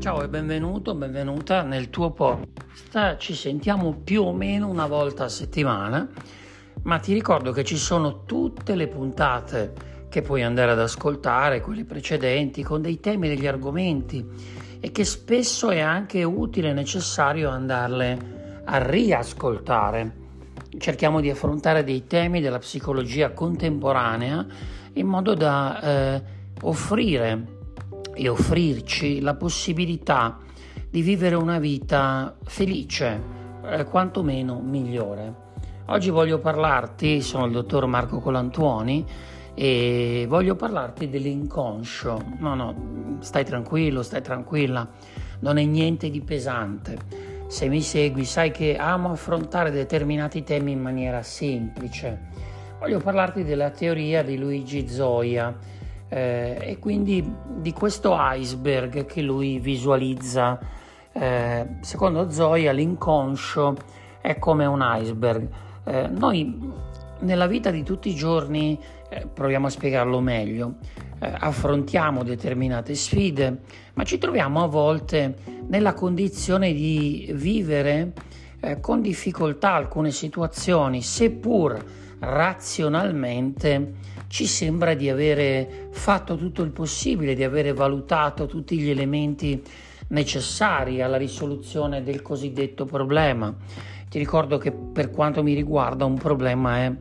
[0.00, 3.16] Ciao e benvenuto, benvenuta nel tuo podcast.
[3.16, 6.08] Ci sentiamo più o meno una volta a settimana,
[6.82, 9.72] ma ti ricordo che ci sono tutte le puntate
[10.08, 14.24] che puoi andare ad ascoltare, quelle precedenti, con dei temi, degli argomenti
[14.78, 20.12] e che spesso è anche utile e necessario andarle a riascoltare.
[20.78, 24.46] Cerchiamo di affrontare dei temi della psicologia contemporanea
[24.92, 26.22] in modo da eh,
[26.62, 27.56] offrire
[28.18, 30.38] e offrirci la possibilità
[30.90, 33.22] di vivere una vita felice,
[33.64, 35.46] eh, quantomeno migliore.
[35.86, 39.06] Oggi voglio parlarti, sono il dottor Marco Colantuoni
[39.54, 42.20] e voglio parlarti dell'inconscio.
[42.38, 44.86] No, no, stai tranquillo, stai tranquilla,
[45.40, 46.98] non è niente di pesante.
[47.46, 52.26] Se mi segui sai che amo affrontare determinati temi in maniera semplice.
[52.80, 55.56] Voglio parlarti della teoria di Luigi Zoia
[56.08, 57.24] eh, e quindi
[57.56, 60.58] di questo iceberg che lui visualizza.
[61.12, 63.76] Eh, secondo Zoya l'inconscio
[64.20, 65.48] è come un iceberg.
[65.84, 66.86] Eh, noi
[67.20, 68.78] nella vita di tutti i giorni,
[69.08, 70.76] eh, proviamo a spiegarlo meglio,
[71.20, 73.60] eh, affrontiamo determinate sfide,
[73.94, 78.12] ma ci troviamo a volte nella condizione di vivere
[78.60, 81.82] eh, con difficoltà alcune situazioni, seppur
[82.20, 83.94] razionalmente
[84.28, 89.62] ci sembra di avere fatto tutto il possibile, di avere valutato tutti gli elementi
[90.08, 93.54] necessari alla risoluzione del cosiddetto problema.
[94.08, 96.92] Ti ricordo che per quanto mi riguarda un problema è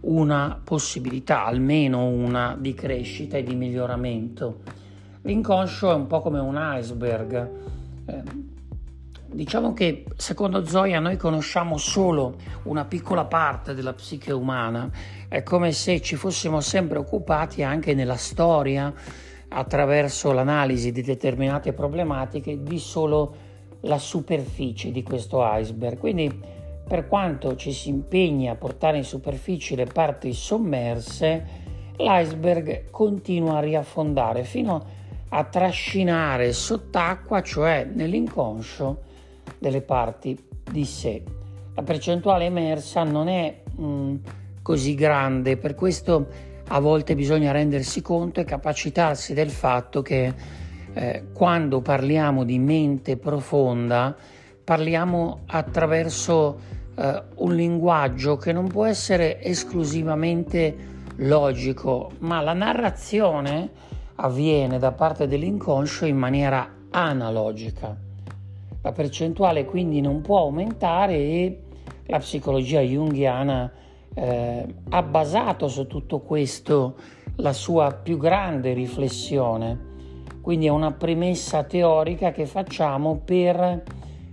[0.00, 4.60] una possibilità, almeno una, di crescita e di miglioramento.
[5.22, 7.50] L'inconscio è un po' come un iceberg.
[8.06, 8.22] Eh,
[9.30, 14.90] diciamo che secondo Zoya noi conosciamo solo una piccola parte della psiche umana,
[15.28, 18.92] è come se ci fossimo sempre occupati anche nella storia,
[19.50, 23.46] attraverso l'analisi di determinate problematiche, di solo
[23.80, 25.98] la superficie di questo iceberg.
[25.98, 26.40] Quindi
[26.86, 31.66] per quanto ci si impegni a portare in superficie le parti sommerse,
[31.96, 34.96] l'iceberg continua a riaffondare fino
[35.28, 39.02] a trascinare sott'acqua, cioè nell'inconscio,
[39.58, 40.38] delle parti
[40.70, 41.22] di sé.
[41.74, 44.14] La percentuale emersa non è mh, mm,
[44.62, 46.26] così grande, per questo
[46.68, 50.34] a volte bisogna rendersi conto e capacitarsi del fatto che
[50.92, 54.14] eh, quando parliamo di mente profonda
[54.64, 56.58] parliamo attraverso
[56.94, 63.70] eh, un linguaggio che non può essere esclusivamente logico, ma la narrazione
[64.16, 68.07] avviene da parte dell'inconscio in maniera analogica.
[68.88, 71.60] La percentuale quindi non può aumentare e
[72.06, 73.70] la psicologia junghiana
[74.14, 76.94] eh, ha basato su tutto questo
[77.36, 79.78] la sua più grande riflessione.
[80.40, 83.82] Quindi è una premessa teorica che facciamo per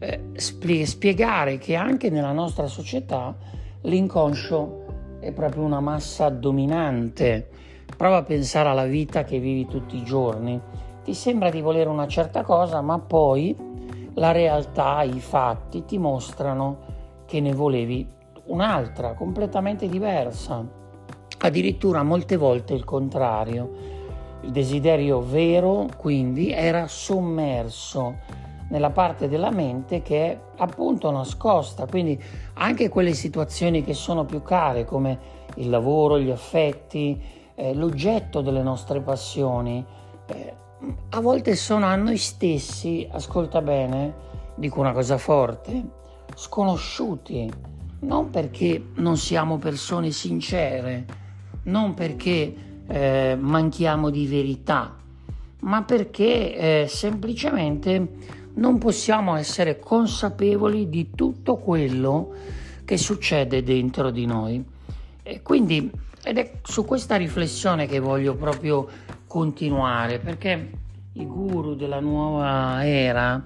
[0.00, 3.36] eh, spiegare che anche nella nostra società
[3.82, 7.50] l'inconscio è proprio una massa dominante.
[7.96, 10.60] Prova a pensare alla vita che vivi tutti i giorni.
[11.04, 13.68] Ti sembra di volere una certa cosa, ma poi
[14.14, 16.78] la realtà, i fatti ti mostrano
[17.26, 18.06] che ne volevi
[18.46, 20.64] un'altra, completamente diversa.
[21.38, 23.98] Addirittura molte volte il contrario.
[24.42, 28.16] Il desiderio vero, quindi, era sommerso
[28.70, 32.20] nella parte della mente che è appunto nascosta, quindi
[32.54, 35.18] anche quelle situazioni che sono più care come
[35.56, 37.20] il lavoro, gli affetti,
[37.54, 39.84] eh, l'oggetto delle nostre passioni,
[40.26, 40.54] eh,
[41.10, 44.14] a volte sono a noi stessi, ascolta bene,
[44.54, 45.82] dico una cosa forte,
[46.34, 47.50] sconosciuti,
[48.00, 51.04] non perché non siamo persone sincere,
[51.64, 52.54] non perché
[52.86, 54.96] eh, manchiamo di verità,
[55.60, 62.32] ma perché eh, semplicemente non possiamo essere consapevoli di tutto quello
[62.84, 64.64] che succede dentro di noi.
[65.22, 65.90] E quindi,
[66.24, 68.88] ed è su questa riflessione che voglio proprio
[69.30, 70.70] continuare, perché
[71.12, 73.40] i guru della nuova era,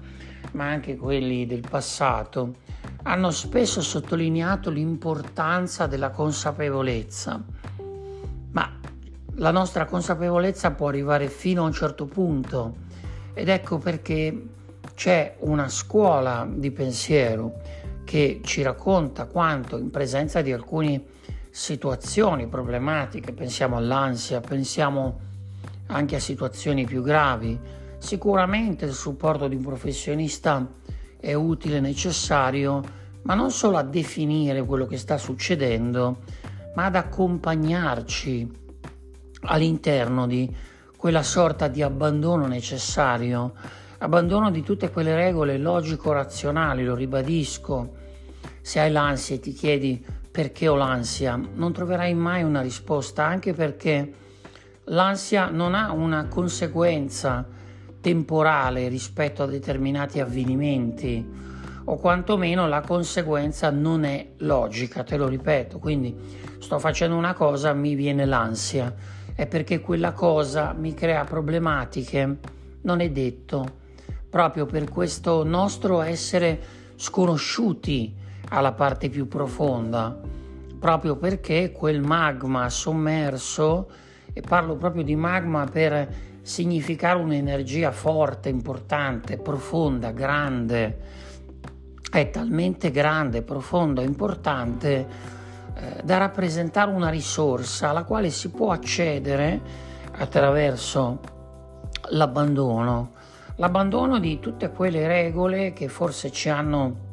[0.53, 2.55] ma anche quelli del passato,
[3.03, 7.39] hanno spesso sottolineato l'importanza della consapevolezza.
[8.49, 8.79] Ma
[9.35, 12.77] la nostra consapevolezza può arrivare fino a un certo punto
[13.35, 14.47] ed ecco perché
[14.95, 17.61] c'è una scuola di pensiero
[18.05, 21.03] che ci racconta quanto in presenza di alcune
[21.51, 25.33] situazioni problematiche, pensiamo all'ansia, pensiamo
[25.87, 27.59] anche a situazioni più gravi,
[27.97, 30.67] sicuramente il supporto di un professionista
[31.19, 32.81] è utile e necessario,
[33.23, 36.23] ma non solo a definire quello che sta succedendo,
[36.75, 38.51] ma ad accompagnarci
[39.41, 40.53] all'interno di
[40.97, 43.53] quella sorta di abbandono necessario
[43.99, 47.93] abbandono di tutte quelle regole logico-razionali, lo ribadisco.
[48.61, 53.53] Se hai l'ansia e ti chiedi perché ho l'ansia, non troverai mai una risposta, anche
[53.53, 54.13] perché
[54.85, 57.47] l'ansia non ha una conseguenza
[58.01, 61.53] temporale rispetto a determinati avvenimenti
[61.85, 66.15] o quantomeno la conseguenza non è logica, te lo ripeto, quindi
[66.59, 68.93] sto facendo una cosa, mi viene l'ansia,
[69.35, 72.37] è perché quella cosa mi crea problematiche,
[72.81, 73.83] non è detto,
[74.29, 76.59] proprio per questo nostro essere
[76.95, 78.13] sconosciuti
[78.49, 80.19] alla parte più profonda,
[80.79, 83.89] proprio perché quel magma sommerso,
[84.37, 86.09] e parlo proprio di magma per
[86.41, 90.97] significare un'energia forte, importante, profonda, grande,
[92.11, 95.07] è talmente grande, profonda, importante
[95.73, 99.61] eh, da rappresentare una risorsa alla quale si può accedere
[100.17, 101.21] attraverso
[102.09, 103.11] l'abbandono,
[103.55, 107.03] l'abbandono di tutte quelle regole che forse ci hanno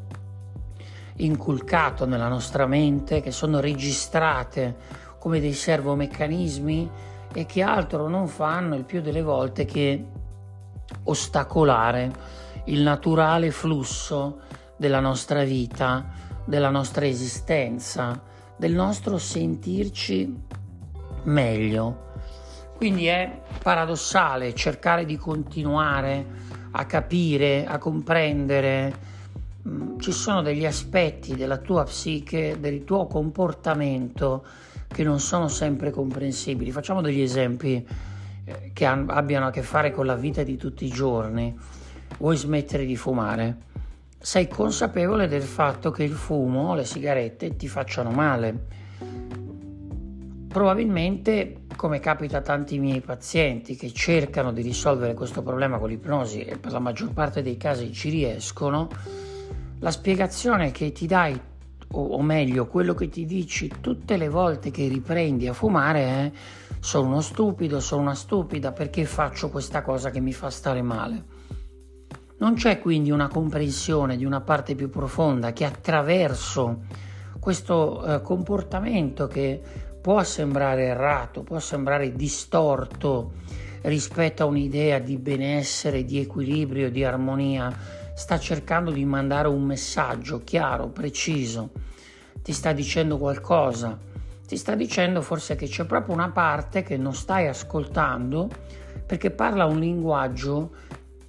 [1.19, 4.75] inculcato nella nostra mente, che sono registrate
[5.19, 10.05] come dei servomeccanismi e che altro non fanno il più delle volte che
[11.05, 12.11] ostacolare
[12.67, 14.41] il naturale flusso
[14.77, 16.11] della nostra vita,
[16.45, 18.21] della nostra esistenza,
[18.57, 20.41] del nostro sentirci
[21.25, 22.11] meglio.
[22.77, 26.27] Quindi è paradossale cercare di continuare
[26.73, 29.11] a capire, a comprendere.
[29.69, 34.45] Mm, ci sono degli aspetti della tua psiche, del tuo comportamento
[34.93, 36.71] che non sono sempre comprensibili.
[36.71, 37.85] Facciamo degli esempi
[38.45, 41.59] eh, che abbiano a che fare con la vita di tutti i giorni.
[42.19, 43.71] Vuoi smettere di fumare?
[44.19, 48.67] Sei consapevole del fatto che il fumo, le sigarette ti facciano male.
[50.47, 56.45] Probabilmente, come capita a tanti miei pazienti che cercano di risolvere questo problema con l'ipnosi
[56.45, 58.89] e per la maggior parte dei casi ci riescono,
[59.81, 61.41] la spiegazione che ti dai
[61.93, 66.33] o, meglio quello che ti dici tutte le volte che riprendi a fumare è
[66.81, 71.25] sono uno stupido, sono una stupida perché faccio questa cosa che mi fa stare male.
[72.39, 76.81] Non c'è quindi una comprensione di una parte più profonda che attraverso
[77.39, 79.61] questo eh, comportamento che
[80.01, 83.35] può sembrare errato, può sembrare distorto
[83.83, 87.73] rispetto a un'idea di benessere, di equilibrio, di armonia,
[88.15, 91.71] sta cercando di mandare un messaggio chiaro, preciso,
[92.43, 93.99] ti sta dicendo qualcosa,
[94.47, 98.49] ti sta dicendo forse che c'è proprio una parte che non stai ascoltando
[99.07, 100.73] perché parla un linguaggio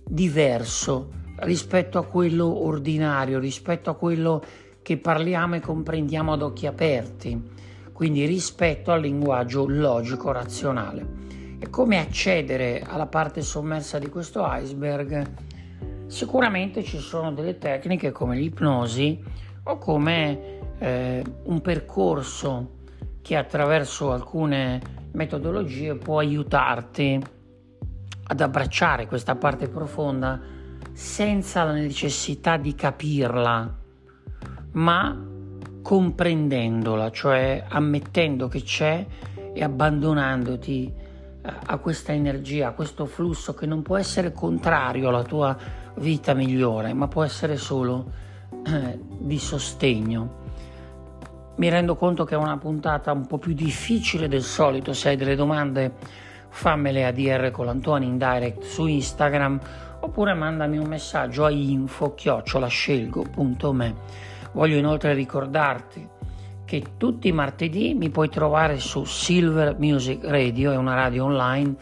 [0.03, 4.44] diverso rispetto a quello ordinario, rispetto a quello
[4.81, 7.41] che parliamo e comprendiamo ad occhi aperti,
[7.94, 11.21] quindi rispetto al linguaggio logico razionale.
[11.59, 15.52] E come accedere alla parte sommersa di questo iceberg?
[16.13, 19.19] Sicuramente ci sono delle tecniche come l'ipnosi
[19.63, 22.81] o come eh, un percorso
[23.24, 24.80] che attraverso alcune
[25.13, 27.19] metodologie può aiutarti
[28.25, 30.39] ad abbracciare questa parte profonda
[30.92, 33.75] senza la necessità di capirla,
[34.74, 35.27] ma
[35.81, 39.04] comprendendola, cioè ammettendo che c'è
[39.51, 45.24] e abbandonandoti eh, a questa energia, a questo flusso che non può essere contrario alla
[45.24, 48.12] tua vita migliore, ma può essere solo
[48.65, 50.41] eh, di sostegno.
[51.55, 55.15] Mi rendo conto che è una puntata un po' più difficile del solito, se hai
[55.15, 55.93] delle domande
[56.50, 59.59] fammele a DR con l'Antonio in direct su Instagram
[60.01, 63.95] oppure mandami un messaggio a info-scelgo.me.
[64.51, 66.09] Voglio inoltre ricordarti
[66.65, 71.75] che tutti i martedì mi puoi trovare su Silver Music Radio, è una radio online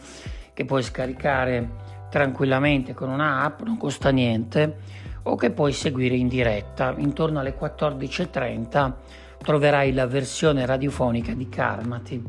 [0.52, 1.81] che puoi scaricare
[2.12, 4.76] tranquillamente con una app, non costa niente,
[5.22, 6.94] o che puoi seguire in diretta.
[6.98, 8.92] Intorno alle 14.30
[9.38, 12.22] troverai la versione radiofonica di Karmati.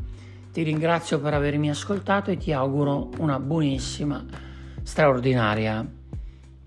[0.50, 4.24] Ti ringrazio per avermi ascoltato e ti auguro una buonissima,
[4.82, 5.86] straordinaria,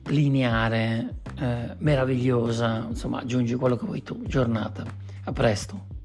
[0.10, 4.84] lineare, eh, meravigliosa, insomma aggiungi quello che vuoi tu, giornata.
[5.24, 5.97] A presto.